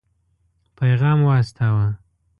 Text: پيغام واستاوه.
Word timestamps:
پيغام 0.77 1.19
واستاوه. 1.27 1.87